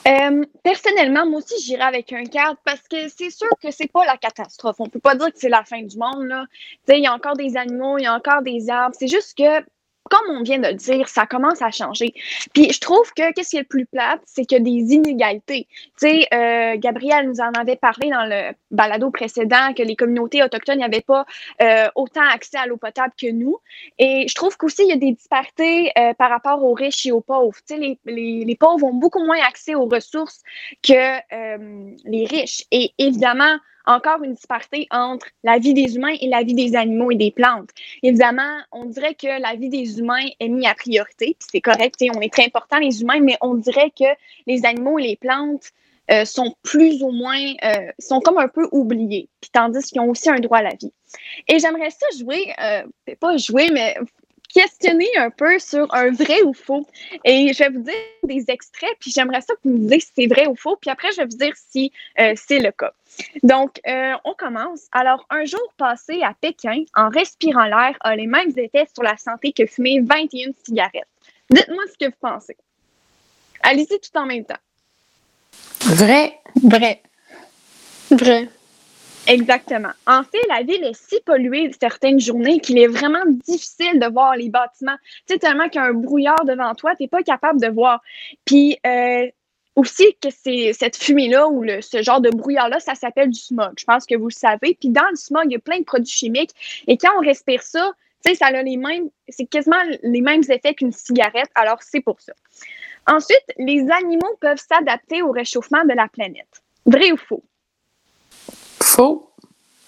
[0.08, 4.06] Euh, personnellement, moi aussi, j'irai avec un 4 parce que c'est sûr que c'est pas
[4.06, 4.78] la catastrophe.
[4.80, 6.26] On peut pas dire que c'est la fin du monde.
[6.28, 6.46] Là.
[6.90, 8.96] Il y a encore des animaux, il y a encore des arbres.
[8.98, 9.64] C'est juste que
[10.10, 12.14] comme on vient de le dire, ça commence à changer.
[12.54, 14.94] Puis je trouve que qu'est-ce qui est le plus plate, c'est qu'il y a des
[14.94, 15.68] inégalités.
[16.00, 16.76] Tu sais, euh,
[17.24, 21.26] nous en avait parlé dans le balado précédent que les communautés autochtones n'avaient pas
[21.62, 23.58] euh, autant accès à l'eau potable que nous.
[23.98, 27.12] Et je trouve qu'aussi il y a des disparités euh, par rapport aux riches et
[27.12, 27.58] aux pauvres.
[27.68, 30.42] Tu sais, les, les, les, pauvres ont beaucoup moins accès aux ressources
[30.84, 32.64] que euh, les riches.
[32.72, 37.10] Et évidemment, encore une disparité entre la vie des humains et la vie des animaux
[37.10, 37.70] et des plantes.
[38.04, 41.96] Évidemment, on dirait que la vie des humains est mise à priorité, puis c'est correct,
[42.16, 44.06] on est très important les humains, mais on dirait que
[44.46, 45.72] les animaux et les plantes
[46.12, 50.10] euh, sont plus ou moins, euh, sont comme un peu oubliés, puis tandis qu'ils ont
[50.10, 50.94] aussi un droit à la vie.
[51.48, 52.84] Et j'aimerais ça jouer, euh,
[53.20, 53.96] pas jouer, mais
[54.54, 56.86] questionner un peu sur un vrai ou faux.
[57.24, 60.12] Et je vais vous dire des extraits, puis j'aimerais ça que vous me disiez si
[60.16, 62.94] c'est vrai ou faux, puis après, je vais vous dire si euh, c'est le cas.
[63.44, 64.82] Donc, euh, on commence.
[64.92, 69.18] Alors, un jour passé à Pékin, en respirant l'air, a les mêmes effets sur la
[69.18, 71.08] santé que fumer 21 cigarettes.
[71.50, 72.58] Dites-moi ce que vous pensez.
[73.64, 74.56] Allez-y tout en même temps.
[75.82, 76.40] Vrai.
[76.62, 77.02] Vrai.
[78.12, 78.50] Vrai.
[79.28, 79.92] Exactement.
[80.06, 84.36] En fait, la ville est si polluée certaines journées qu'il est vraiment difficile de voir
[84.36, 84.96] les bâtiments.
[85.28, 87.68] Tu sais, tellement qu'il y a un brouillard devant toi, tu n'es pas capable de
[87.68, 88.02] voir.
[88.46, 89.28] Puis euh,
[89.76, 93.74] aussi que c'est cette fumée-là ou ce genre de brouillard-là, ça s'appelle du smog.
[93.78, 94.78] Je pense que vous le savez.
[94.80, 96.84] Puis dans le smog, il y a plein de produits chimiques.
[96.88, 97.92] Et quand on respire ça,
[98.26, 101.50] tu sais, ça a les mêmes, c'est quasiment les mêmes effets qu'une cigarette.
[101.54, 102.34] Alors, c'est pour ça.
[103.06, 106.64] Ensuite, les animaux peuvent s'adapter au réchauffement de la planète.
[106.86, 107.44] Vrai ou faux?
[108.98, 109.30] Faux.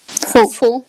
[0.06, 0.48] Faux.
[0.50, 0.84] Faux.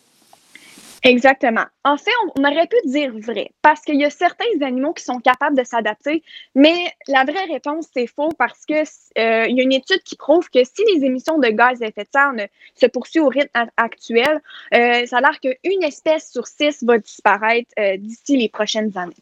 [1.02, 1.66] Exactement.
[1.84, 5.20] En fait, on, aurait pu dire vrai, parce qu'il y a certains animaux qui sont
[5.20, 6.22] capables de s'adapter,
[6.54, 8.84] mais la vraie réponse, c'est faux parce que
[9.18, 11.88] euh, il y a une étude qui prouve que si les émissions de gaz à
[11.88, 12.44] effet de serre ne,
[12.76, 14.40] se poursuivent au rythme actuel,
[14.76, 19.16] euh, ça a l'air qu'une espèce sur six va disparaître euh, d'ici les prochaines années.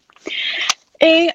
[1.00, 1.30] Et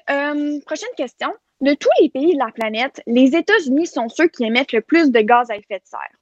[0.67, 1.33] prochaine question.
[1.61, 5.09] De tous les pays de la planète, les États-Unis sont ceux qui émettent le plus
[5.09, 6.14] de gaz à effet de serre.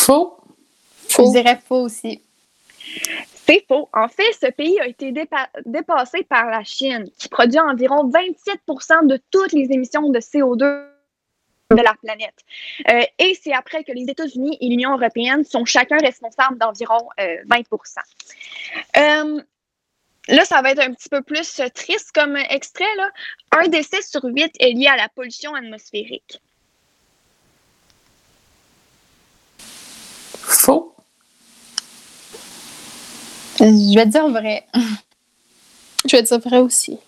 [0.00, 0.38] Faux.
[1.08, 1.26] Faux.
[1.26, 2.22] Je dirais faux aussi.
[3.46, 3.88] C'est faux.
[3.92, 5.12] En fait, ce pays a été
[5.66, 10.86] dépassé par la Chine, qui produit environ 27% de toutes les émissions de CO2
[11.76, 12.34] de la planète.
[12.90, 17.36] Euh, et c'est après que les États-Unis et l'Union européenne sont chacun responsables d'environ euh,
[17.46, 17.62] 20
[18.96, 19.42] euh,
[20.28, 22.94] Là, ça va être un petit peu plus triste comme extrait.
[22.96, 23.10] Là.
[23.52, 26.40] Un décès sur huit est lié à la pollution atmosphérique.
[30.70, 30.94] Faux?
[33.58, 34.64] Je vais dire vrai.
[36.06, 36.98] Je vais dire vrai aussi.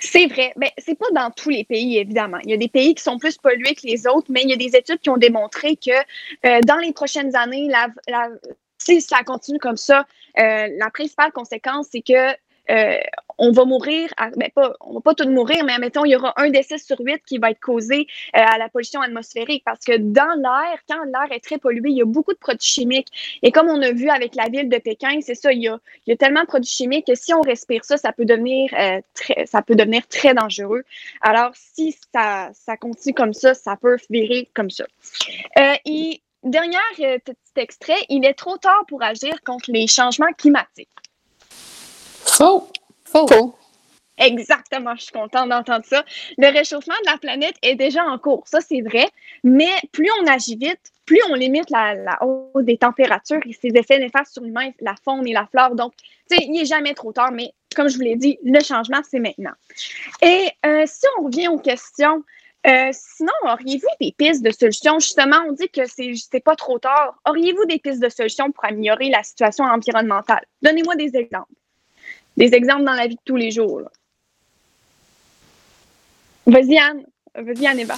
[0.00, 0.52] C'est vrai.
[0.56, 2.38] Mais c'est pas dans tous les pays, évidemment.
[2.44, 4.52] Il y a des pays qui sont plus pollués que les autres, mais il y
[4.54, 5.90] a des études qui ont démontré que
[6.46, 8.28] euh, dans les prochaines années, la, la,
[8.78, 10.06] si ça continue comme ça,
[10.38, 12.32] euh, la principale conséquence, c'est que
[12.70, 12.98] euh,
[13.38, 16.16] on va mourir, à, ben pas, on va pas tout mourir, mais admettons, il y
[16.16, 19.84] aura un décès sur huit qui va être causé euh, à la pollution atmosphérique parce
[19.84, 23.08] que dans l'air, quand l'air est très pollué, il y a beaucoup de produits chimiques.
[23.42, 26.16] Et comme on a vu avec la ville de Pékin, c'est ça, il y, a,
[26.16, 29.62] tellement de produits chimiques que si on respire ça, ça peut devenir, euh, très, ça
[29.62, 30.84] peut devenir très dangereux.
[31.20, 34.84] Alors, si ça, ça continue comme ça, ça peut virer comme ça.
[35.58, 36.78] Euh, et dernier
[37.24, 40.88] petit extrait, il est trop tard pour agir contre les changements climatiques.
[42.24, 42.68] Faux.
[43.14, 43.28] Faux.
[43.28, 43.54] Faux.
[44.16, 46.04] Exactement, je suis contente d'entendre ça.
[46.38, 49.08] Le réchauffement de la planète est déjà en cours, ça c'est vrai,
[49.42, 53.68] mais plus on agit vite, plus on limite la, la hausse des températures et ses
[53.74, 55.74] effets néfastes sur l'humain, la faune et la flore.
[55.74, 58.60] Donc, tu sais, il n'est jamais trop tard, mais comme je vous l'ai dit, le
[58.62, 59.52] changement, c'est maintenant.
[60.22, 62.22] Et euh, si on revient aux questions,
[62.66, 64.98] euh, sinon, auriez-vous des pistes de solutions?
[65.00, 67.16] Justement, on dit que c'est pas trop tard.
[67.28, 70.44] Auriez-vous des pistes de solutions pour améliorer la situation environnementale?
[70.62, 71.52] Donnez-moi des exemples
[72.36, 73.82] des exemples dans la vie de tous les jours.
[76.46, 77.04] Vas-y, Anne.
[77.34, 77.96] Vas-y, Anne Eva.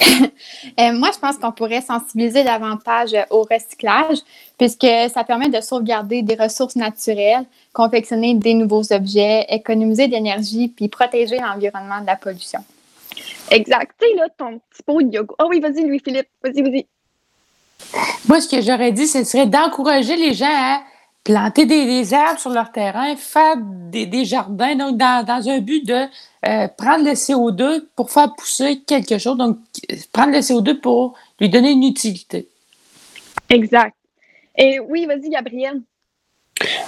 [0.80, 4.18] euh, moi, je pense qu'on pourrait sensibiliser davantage au recyclage,
[4.56, 10.68] puisque ça permet de sauvegarder des ressources naturelles, confectionner des nouveaux objets, économiser de l'énergie,
[10.68, 12.60] puis protéger l'environnement de la pollution.
[13.50, 13.92] Exact.
[14.00, 15.34] Tu sais, là, ton petit pot de yoga.
[15.38, 16.28] Oh oui, vas-y, Louis-Philippe.
[16.42, 16.86] Vas-y, vas-y.
[18.28, 20.82] Moi, ce que j'aurais dit, ce serait d'encourager les gens à
[21.28, 25.58] planter des, des, arbres sur leur terrain, faire des, des jardins, donc dans, dans, un
[25.58, 26.06] but de
[26.46, 29.58] euh, prendre le CO2 pour faire pousser quelque chose, donc
[30.10, 32.48] prendre le CO2 pour lui donner une utilité.
[33.50, 33.94] Exact.
[34.56, 35.82] Et oui, vas-y, Gabrielle.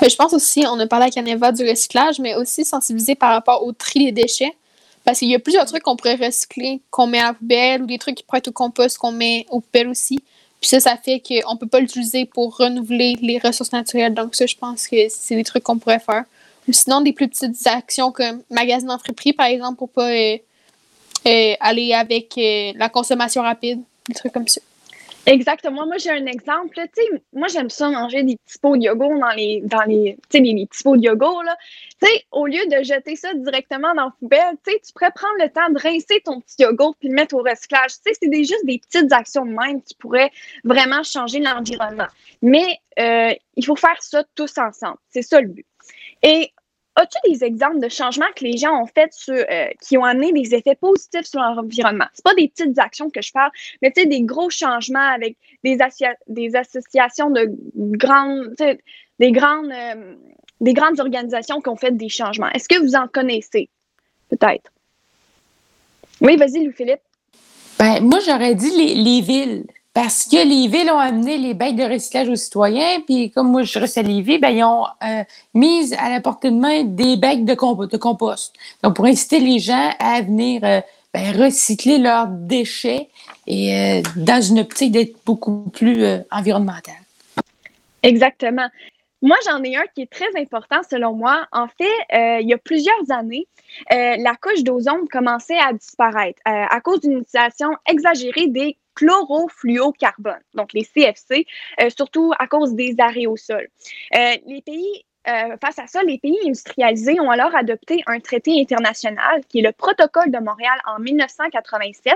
[0.09, 3.62] Je pense aussi, on a parlé à Caneva du recyclage, mais aussi sensibiliser par rapport
[3.66, 4.57] au tri des déchets.
[5.05, 7.87] Parce qu'il y a plusieurs trucs qu'on pourrait recycler, qu'on met à la poubelle, ou
[7.87, 10.18] des trucs qui pourraient être au compost, qu'on met aux poubelles aussi.
[10.61, 14.14] Puis ça, ça fait qu'on ne peut pas l'utiliser pour renouveler les ressources naturelles.
[14.14, 16.25] Donc ça, je pense que c'est des trucs qu'on pourrait faire.
[16.70, 20.37] Sinon, des plus petites actions comme magasiner en friperie, par exemple, pour pas euh,
[21.27, 24.61] euh, aller avec euh, la consommation rapide, des trucs comme ça.
[25.26, 25.87] Exactement.
[25.87, 26.74] Moi, j'ai un exemple.
[26.94, 30.40] Sais, moi, j'aime ça manger des petits pots de yogourt dans les, dans les, les,
[30.40, 31.56] les petits pots de yogourt, là.
[32.00, 35.50] Tu sais, au lieu de jeter ça directement dans la poubelle, tu pourrais prendre le
[35.50, 37.90] temps de rincer ton petit yogourt puis le mettre au recyclage.
[38.02, 40.30] C'est des, juste des petites actions de même qui pourraient
[40.64, 42.09] vraiment changer l'environnement.
[42.42, 44.98] Mais euh, il faut faire ça tous ensemble.
[45.11, 45.66] C'est ça le but.
[46.22, 46.52] Et
[46.96, 50.33] As-tu des exemples de changements que les gens ont fait sur, euh, qui ont amené
[50.33, 52.07] des effets positifs sur leur environnement?
[52.14, 53.50] Ce pas des petites actions que je parle,
[53.81, 55.79] mais tu sais, des gros changements avec des,
[56.26, 58.55] des associations de grandes,
[59.18, 60.14] des grandes, euh,
[60.61, 62.50] des grandes organisations qui ont fait des changements.
[62.50, 63.68] Est-ce que vous en connaissez?
[64.29, 64.70] Peut-être.
[66.20, 67.00] Oui, vas-y, Louis-Philippe.
[67.79, 69.64] Ben, moi, j'aurais dit les, les villes.
[69.92, 73.64] Parce que les villes ont amené les becs de recyclage aux citoyens, puis comme moi
[73.64, 77.16] je reste à Lévis, ben, ils ont euh, mis à la portée de main des
[77.16, 77.55] becs de,
[77.87, 78.55] de, compost.
[78.85, 80.81] Donc, pour inciter les gens à venir euh,
[81.12, 83.09] ben, recycler leurs déchets
[83.48, 86.94] et euh, dans une optique d'être beaucoup plus environnementale.
[88.05, 88.68] Exactement.
[89.22, 91.46] Moi, j'en ai un qui est très important selon moi.
[91.52, 93.46] En fait, il y a plusieurs années,
[93.90, 100.85] la couche d'ozone commençait à disparaître à cause d'une utilisation exagérée des chlorofluocarbone, donc les
[100.85, 101.46] CFC,
[101.80, 103.68] euh, surtout à cause des arrêts au sol.
[104.14, 108.59] Euh, les pays euh, face à ça, les pays industrialisés ont alors adopté un traité
[108.61, 112.14] international qui est le Protocole de Montréal en 1987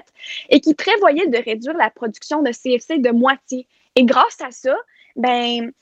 [0.48, 3.66] et qui prévoyait de réduire la production de CFC de moitié.
[3.94, 4.74] Et grâce à ça,
[5.16, 5.72] ben,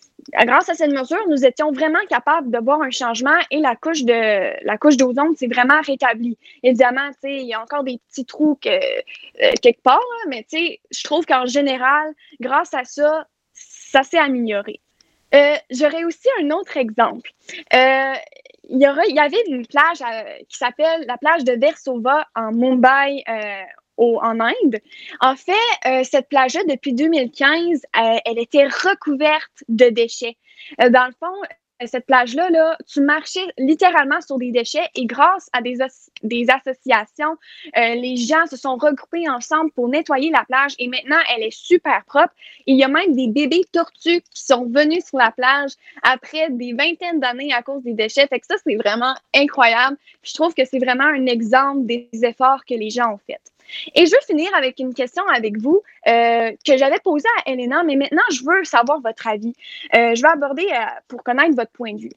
[0.44, 4.04] grâce à cette mesure, nous étions vraiment capables de voir un changement et la couche
[4.04, 6.38] de la couche d'ozone s'est vraiment rétablie.
[6.62, 11.26] Évidemment, il y a encore des petits trous que, euh, quelque part, mais je trouve
[11.26, 14.80] qu'en général, grâce à ça, ça s'est amélioré.
[15.34, 17.30] Euh, j'aurais aussi un autre exemple.
[17.74, 18.14] Euh,
[18.68, 19.98] il y, aurait, il y avait une plage
[20.48, 23.24] qui s'appelle la plage de Versova en Mumbai,
[23.96, 24.80] en Inde.
[25.20, 25.52] En fait,
[25.86, 30.36] euh, cette plage-là, depuis 2015, euh, elle était recouverte de déchets.
[30.80, 31.34] Euh, dans le fond,
[31.84, 35.80] cette plage-là, là, tu marchais littéralement sur des déchets et grâce à des,
[36.48, 37.36] associations,
[37.74, 42.04] les gens se sont regroupés ensemble pour nettoyer la plage et maintenant, elle est super
[42.04, 42.32] propre.
[42.66, 45.72] Il y a même des bébés tortues qui sont venus sur la plage
[46.04, 48.28] après des vingtaines d'années à cause des déchets.
[48.28, 49.96] Fait que ça, c'est vraiment incroyable.
[50.22, 53.51] je trouve que c'est vraiment un exemple des efforts que les gens ont faits.
[53.94, 57.82] Et je veux finir avec une question avec vous euh, que j'avais posée à Elena,
[57.82, 59.54] mais maintenant, je veux savoir votre avis.
[59.94, 62.12] Euh, je vais aborder euh, pour connaître votre point de vue.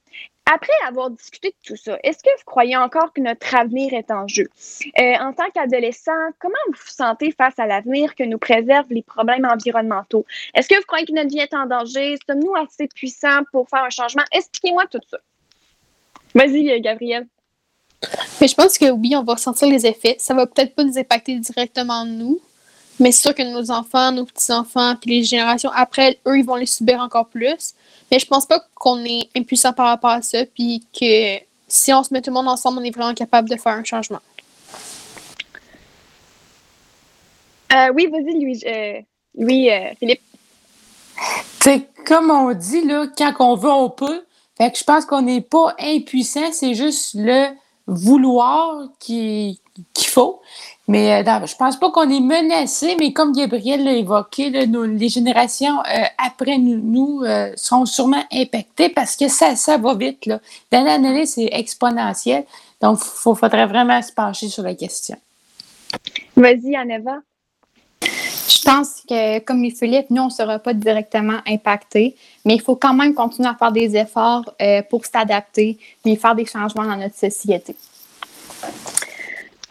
[0.51, 4.11] Après avoir discuté de tout ça, est-ce que vous croyez encore que notre avenir est
[4.11, 4.47] en jeu?
[4.95, 9.45] en tant qu'adolescent, comment vous vous sentez face à l'avenir que nous préservent les problèmes
[9.45, 10.23] environnementaux?
[10.53, 12.15] Est-ce que vous croyez que notre vie est en danger?
[12.29, 14.23] Sommes-nous assez puissants pour faire un changement?
[14.31, 15.17] Expliquez-moi tout ça.
[16.35, 16.79] Vas-y,
[18.45, 18.47] Gabrielle.
[18.47, 20.17] Mais je pense que oui, on va ressentir les effets.
[20.19, 22.39] Ça va peut-être pas nous impacter directement nous,
[22.99, 26.55] mais c'est sûr que nos enfants, nos petits-enfants, puis les générations après, eux, ils vont
[26.55, 27.73] les subir encore plus.
[28.11, 32.03] Mais je pense pas qu'on est impuissant par rapport à ça, puis que si on
[32.03, 34.21] se met tout le monde ensemble, on est vraiment capable de faire un changement.
[37.73, 39.01] Euh, oui, vas-y, Louis, euh,
[39.37, 40.21] Louis euh, Philippe.
[41.59, 44.23] C'est comme on dit, là, quand on veut, on peut.
[44.57, 47.47] Fait que je pense qu'on n'est pas impuissant, c'est juste le
[47.87, 49.57] vouloir qu'il
[50.07, 50.41] faut.
[50.87, 55.79] Mais euh, je pense pas qu'on est menacé, mais comme Gabriel l'a évoqué, les générations
[55.79, 60.29] euh, après nous, euh, sont sûrement impactées parce que ça, ça va vite.
[60.71, 62.45] D'année en année, c'est exponentiel.
[62.81, 65.17] Donc, il faudrait vraiment se pencher sur la question.
[66.35, 67.17] Vas-y, Aneva.
[68.47, 72.75] Je pense que, comme Philippe, nous, on ne sera pas directement impactés, mais il faut
[72.75, 76.97] quand même continuer à faire des efforts euh, pour s'adapter et faire des changements dans
[76.97, 77.75] notre société.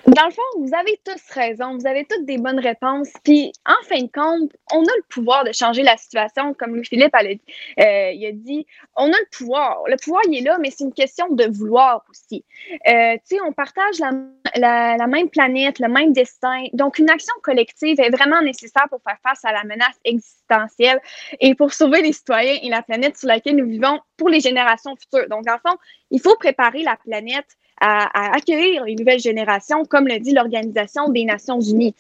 [0.07, 3.09] Dans le fond, vous avez tous raison, vous avez toutes des bonnes réponses.
[3.23, 7.15] Puis, en fin de compte, on a le pouvoir de changer la situation, comme Louis-Philippe
[7.15, 8.67] euh, il a dit.
[8.97, 9.83] On a le pouvoir.
[9.87, 12.45] Le pouvoir, il est là, mais c'est une question de vouloir aussi.
[12.87, 16.65] Euh, tu sais, on partage la, la, même planète, le même destin.
[16.75, 21.01] Donc, une action collective est vraiment nécessaire pour faire face à la menace existentielle
[21.41, 24.95] et pour sauver les citoyens et la planète sur laquelle nous vivons pour les générations
[24.97, 25.31] futures.
[25.31, 25.79] Donc, dans le fond,
[26.11, 31.25] il faut préparer la planète à, accueillir les nouvelles générations, comme le dit l'Organisation des
[31.25, 31.95] Nations Unies.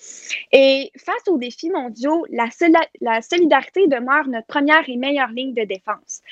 [0.52, 2.48] Et face aux défis mondiaux, la,
[3.00, 6.22] la solidarité demeure notre première et meilleure ligne de défense.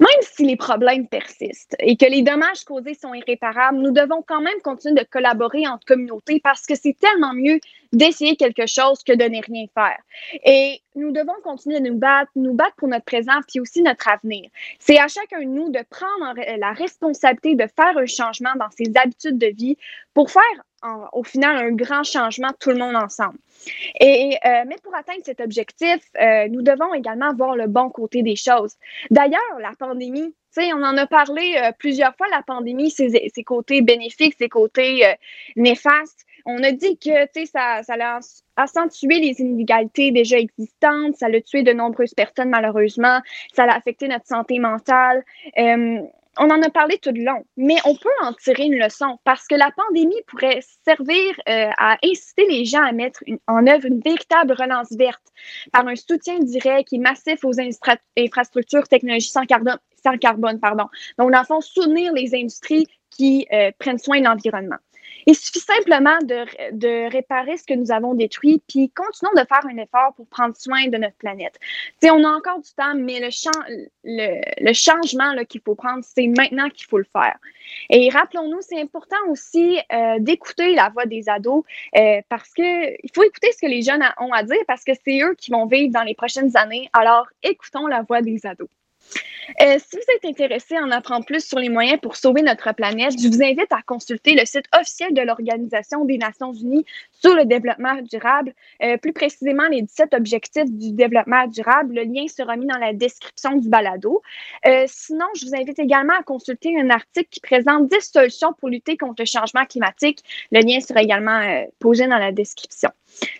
[0.00, 4.40] Même si les problèmes persistent et que les dommages causés sont irréparables, nous devons quand
[4.40, 7.60] même continuer de collaborer entre communautés parce que c'est tellement mieux
[7.92, 9.98] d'essayer quelque chose que de ne rien faire.
[10.44, 14.08] Et nous devons continuer de nous battre, nous battre pour notre présent puis aussi notre
[14.08, 14.48] avenir.
[14.78, 18.92] C'est à chacun de nous de prendre la responsabilité de faire un changement dans ses
[18.96, 19.76] habitudes de vie
[20.14, 20.42] pour faire
[21.12, 23.38] au final un grand changement tout le monde ensemble.
[24.00, 28.22] Et, euh, mais pour atteindre cet objectif, euh, nous devons également voir le bon côté
[28.22, 28.76] des choses.
[29.10, 33.82] D'ailleurs, la pandémie, on en a parlé euh, plusieurs fois, la pandémie, ses, ses côtés
[33.82, 35.04] bénéfiques, ses côtés
[35.56, 36.24] néfastes.
[36.58, 37.10] On a dit que
[37.46, 38.20] ça, ça a
[38.56, 43.20] accentué les inégalités déjà existantes, ça a tué de nombreuses personnes malheureusement,
[43.54, 45.24] ça a affecté notre santé mentale
[46.38, 49.46] on en a parlé tout le long, mais on peut en tirer une leçon parce
[49.46, 54.00] que la pandémie pourrait servir euh, à inciter les gens à mettre en œuvre une
[54.00, 55.22] véritable relance verte
[55.72, 57.54] par un soutien direct et massif aux
[58.16, 60.60] infrastructures technologiques sans carbone, sans carbone.
[60.60, 60.86] Pardon.
[61.18, 64.78] Donc, dans le fond, soutenir les industries qui euh, prennent soin de l'environnement.
[65.30, 69.64] Il suffit simplement de, de, réparer ce que nous avons détruit, puis continuons de faire
[69.64, 71.56] un effort pour prendre soin de notre planète.
[72.02, 76.98] on a encore du temps, mais le, changement qu'il faut prendre, c'est maintenant qu'il faut
[76.98, 77.36] le faire.
[77.90, 81.62] Et rappelons-nous, c'est important aussi euh, d'écouter la voix des ados
[81.96, 84.92] euh, parce que il faut écouter ce que les jeunes ont à dire parce que
[85.04, 86.90] c'est eux qui vont vivre dans les prochaines années.
[86.92, 88.68] Alors, écoutons la voix des ados.
[89.60, 92.72] Euh, si vous êtes intéressé à en apprendre plus sur les moyens pour sauver notre
[92.74, 97.34] planète, je vous invite à consulter le site officiel de l'Organisation des Nations Unies sur
[97.34, 101.94] le développement durable, euh, plus précisément les 17 objectifs du développement durable.
[101.94, 104.22] Le lien sera mis dans la description du balado.
[104.66, 108.68] Euh, sinon, je vous invite également à consulter un article qui présente 10 solutions pour
[108.68, 110.20] lutter contre le changement climatique.
[110.52, 112.90] Le lien sera également posé dans la description.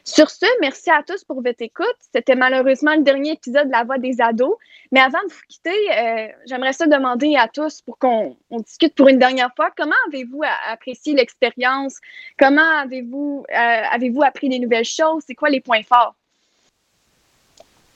[0.04, 1.87] Sur ce, merci à tous pour votre écoute.
[2.12, 4.56] C'était malheureusement le dernier épisode de La Voix des ados.
[4.92, 9.09] Mais avant de vous quitter, euh, j'aimerais ça demander à tous pour qu'on discute pour
[9.09, 9.70] une dernière fois.
[9.76, 11.98] Comment avez-vous apprécié l'expérience?
[12.38, 15.22] Comment avez-vous euh, avez-vous appris des nouvelles choses?
[15.26, 16.14] C'est quoi les points forts?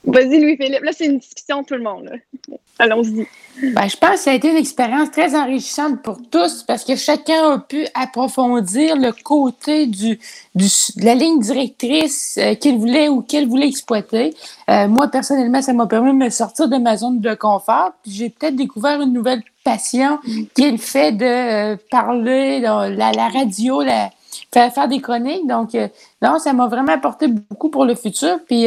[0.05, 0.83] Vas-y, Louis-Philippe.
[0.83, 2.11] Là, c'est une discussion, tout le monde.
[2.79, 3.27] Allons-y.
[3.73, 6.97] Ben, je pense que ça a été une expérience très enrichissante pour tous parce que
[6.97, 10.19] chacun a pu approfondir le côté du,
[10.55, 10.65] du
[10.97, 14.35] de la ligne directrice euh, qu'il voulait ou qu'elle voulait exploiter.
[14.69, 17.93] Euh, moi, personnellement, ça m'a permis de me sortir de ma zone de confort.
[18.05, 20.19] J'ai peut-être découvert une nouvelle passion
[20.53, 24.09] qui est le fait de euh, parler la, la radio, la,
[24.51, 25.47] faire, des chroniques.
[25.47, 25.87] Donc, euh,
[26.21, 28.39] non, ça m'a vraiment apporté beaucoup pour le futur.
[28.45, 28.65] Puis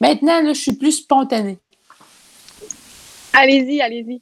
[0.00, 1.58] maintenant, je suis plus spontanée.
[3.32, 4.20] Allez-y, allez-y.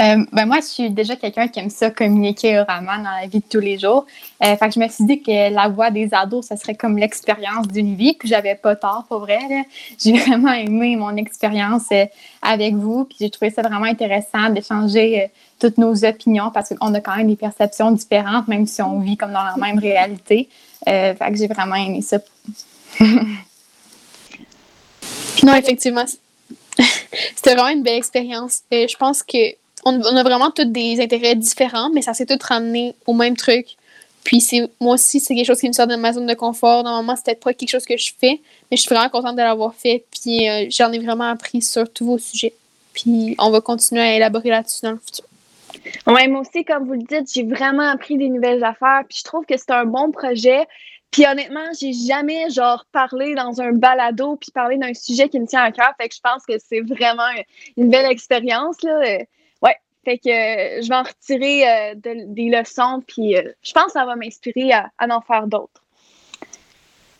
[0.00, 3.38] Euh, ben moi, je suis déjà quelqu'un qui aime ça communiquer oralement dans la vie
[3.38, 4.06] de tous les jours.
[4.42, 7.68] fait que je me suis dit que la voix des ados, ça serait comme l'expérience
[7.68, 8.14] d'une vie.
[8.18, 9.38] Puis j'avais pas tort, pour vrai.
[9.98, 11.90] J'ai vraiment aimé mon expérience
[12.42, 13.04] avec vous.
[13.04, 15.30] Puis j'ai trouvé ça vraiment intéressant d'échanger
[15.60, 19.16] toutes nos opinions parce qu'on a quand même des perceptions différentes, même si on vit
[19.16, 20.48] comme dans la même réalité.
[20.88, 22.18] Euh, fait que j'ai vraiment aimé ça.
[25.42, 26.04] non, effectivement.
[27.36, 28.62] C'était vraiment une belle expérience.
[28.70, 32.38] Et je pense que on, a vraiment tous des intérêts différents, mais ça s'est tout
[32.42, 33.66] ramené au même truc.
[34.24, 36.82] Puis c'est moi aussi, c'est quelque chose qui me sort de ma zone de confort.
[36.82, 39.74] Normalement, c'était pas quelque chose que je fais, mais je suis vraiment contente de l'avoir
[39.74, 40.04] fait.
[40.10, 42.54] Puis euh, j'en ai vraiment appris sur tous vos sujets.
[42.94, 45.26] Puis on va continuer à élaborer là-dessus dans le futur.
[46.06, 49.02] Moi aussi, comme vous le dites, j'ai vraiment appris des nouvelles affaires.
[49.06, 50.66] Puis je trouve que c'est un bon projet.
[51.14, 55.46] Puis honnêtement, j'ai jamais genre parlé dans un balado puis parlé d'un sujet qui me
[55.46, 55.92] tient à cœur.
[55.96, 57.28] Fait que je pense que c'est vraiment
[57.76, 58.98] une belle expérience là.
[59.62, 60.24] Ouais, fait que
[60.82, 64.72] je vais en retirer euh, des leçons puis euh, je pense que ça va m'inspirer
[64.72, 65.84] à, à, en faire d'autres.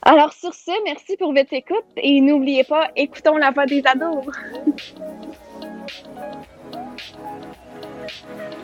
[0.02, 4.26] Alors sur ce, merci pour votre écoute et n'oubliez pas, écoutons la voix des ados.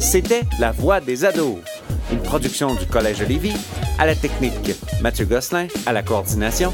[0.00, 1.58] C'était La Voix des ados,
[2.10, 3.54] une production du Collège de Lévis,
[3.98, 6.72] à la technique Mathieu Gosselin, à la coordination